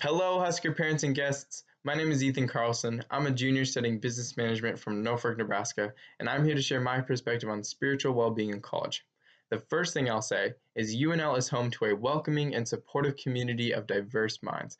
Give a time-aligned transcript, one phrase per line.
[0.00, 1.64] Hello, Husker parents and guests.
[1.82, 3.02] My name is Ethan Carlson.
[3.10, 7.00] I'm a junior studying business management from Norfolk, Nebraska, and I'm here to share my
[7.00, 9.04] perspective on spiritual well being in college.
[9.50, 13.72] The first thing I'll say is UNL is home to a welcoming and supportive community
[13.72, 14.78] of diverse minds.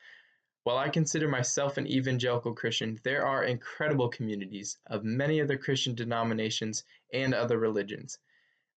[0.63, 5.95] While I consider myself an evangelical Christian, there are incredible communities of many other Christian
[5.95, 8.19] denominations and other religions.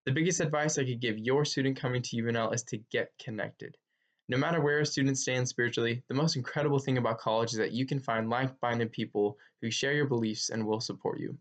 [0.07, 3.77] The biggest advice I could give your student coming to UNL is to get connected.
[4.29, 7.73] No matter where a student stands spiritually, the most incredible thing about college is that
[7.73, 11.37] you can find like minded people who share your beliefs and will support you.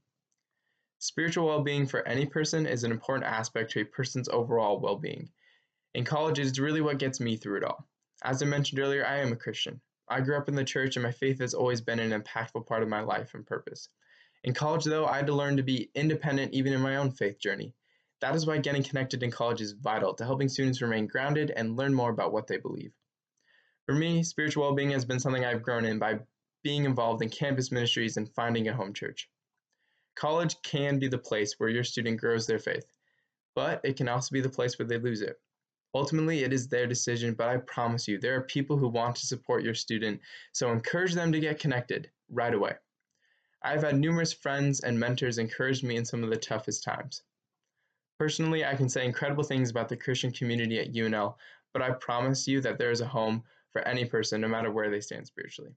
[0.99, 4.97] Spiritual well being for any person is an important aspect to a person's overall well
[4.97, 5.29] being.
[5.93, 7.87] In college, it is really what gets me through it all.
[8.23, 9.81] As I mentioned earlier, I am a Christian.
[10.07, 12.83] I grew up in the church, and my faith has always been an impactful part
[12.83, 13.89] of my life and purpose.
[14.43, 17.39] In college, though, I had to learn to be independent even in my own faith
[17.39, 17.73] journey.
[18.21, 21.75] That is why getting connected in college is vital to helping students remain grounded and
[21.75, 22.93] learn more about what they believe.
[23.87, 26.19] For me, spiritual well being has been something I've grown in by
[26.63, 29.27] being involved in campus ministries and finding a home church.
[30.13, 32.85] College can be the place where your student grows their faith,
[33.55, 35.41] but it can also be the place where they lose it.
[35.95, 39.25] Ultimately, it is their decision, but I promise you, there are people who want to
[39.25, 42.75] support your student, so encourage them to get connected right away.
[43.63, 47.23] I've had numerous friends and mentors encourage me in some of the toughest times.
[48.21, 51.33] Personally, I can say incredible things about the Christian community at UNL,
[51.73, 53.41] but I promise you that there is a home
[53.71, 55.71] for any person, no matter where they stand spiritually.